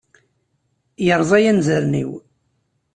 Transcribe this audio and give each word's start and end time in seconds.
Yerẓa-iyi 1.05 1.49
anzaren-iw! 1.51 2.11